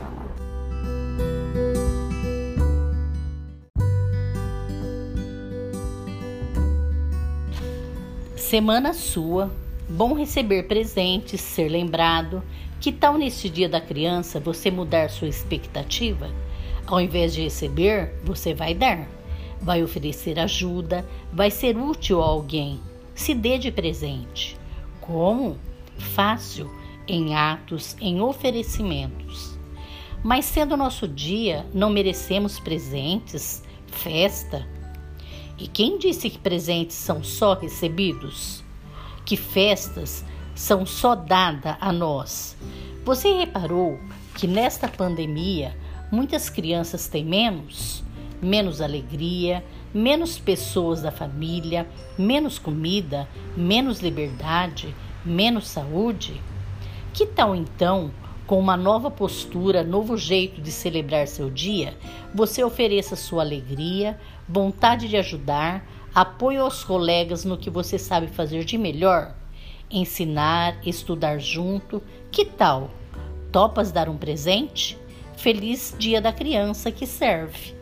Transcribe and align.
falar. 0.00 0.30
Semana 8.36 8.92
sua, 8.92 9.50
bom 9.88 10.14
receber 10.14 10.64
presentes, 10.64 11.40
ser 11.40 11.68
lembrado. 11.68 12.42
Que 12.80 12.90
tal 12.90 13.18
neste 13.18 13.48
dia 13.48 13.68
da 13.68 13.80
criança 13.80 14.40
você 14.40 14.70
mudar 14.70 15.10
sua 15.10 15.28
expectativa? 15.28 16.30
Ao 16.86 17.00
invés 17.00 17.34
de 17.34 17.42
receber, 17.42 18.14
você 18.24 18.54
vai 18.54 18.74
dar, 18.74 19.06
vai 19.60 19.84
oferecer 19.84 20.38
ajuda, 20.38 21.06
vai 21.32 21.50
ser 21.50 21.76
útil 21.76 22.22
a 22.22 22.26
alguém. 22.26 22.80
Se 23.14 23.34
dê 23.34 23.58
de 23.58 23.70
presente. 23.70 24.56
Como? 25.00 25.58
Fácil, 25.98 26.70
em 27.06 27.34
atos, 27.34 27.96
em 28.00 28.20
oferecimentos. 28.20 29.59
Mas 30.22 30.44
sendo 30.44 30.76
nosso 30.76 31.08
dia, 31.08 31.64
não 31.72 31.88
merecemos 31.88 32.60
presentes, 32.60 33.62
festa, 33.86 34.66
e 35.60 35.66
quem 35.66 35.98
disse 35.98 36.30
que 36.30 36.38
presentes 36.38 36.96
são 36.96 37.22
só 37.22 37.54
recebidos? 37.54 38.64
Que 39.26 39.36
festas 39.36 40.24
são 40.54 40.86
só 40.86 41.14
dadas 41.14 41.76
a 41.80 41.92
nós? 41.92 42.56
Você 43.04 43.32
reparou 43.34 43.98
que 44.34 44.46
nesta 44.46 44.88
pandemia 44.88 45.76
muitas 46.10 46.48
crianças 46.48 47.08
têm 47.08 47.24
menos? 47.24 48.02
Menos 48.42 48.80
alegria, 48.80 49.62
menos 49.92 50.38
pessoas 50.38 51.02
da 51.02 51.12
família, 51.12 51.86
menos 52.16 52.58
comida, 52.58 53.28
menos 53.54 54.00
liberdade, 54.00 54.94
menos 55.22 55.68
saúde? 55.68 56.40
Que 57.12 57.26
tal 57.26 57.54
então 57.54 58.10
com 58.50 58.58
uma 58.58 58.76
nova 58.76 59.12
postura, 59.12 59.84
novo 59.84 60.16
jeito 60.16 60.60
de 60.60 60.72
celebrar 60.72 61.28
seu 61.28 61.48
dia, 61.48 61.96
você 62.34 62.64
ofereça 62.64 63.14
sua 63.14 63.44
alegria, 63.44 64.18
vontade 64.48 65.06
de 65.06 65.16
ajudar, 65.16 65.86
apoio 66.12 66.62
aos 66.62 66.82
colegas 66.82 67.44
no 67.44 67.56
que 67.56 67.70
você 67.70 67.96
sabe 67.96 68.26
fazer 68.26 68.64
de 68.64 68.76
melhor, 68.76 69.36
ensinar, 69.88 70.84
estudar 70.84 71.38
junto. 71.38 72.02
Que 72.32 72.44
tal? 72.44 72.90
Topas 73.52 73.92
dar 73.92 74.08
um 74.08 74.16
presente? 74.16 74.98
Feliz 75.36 75.94
Dia 75.96 76.20
da 76.20 76.32
Criança 76.32 76.90
que 76.90 77.06
serve. 77.06 77.79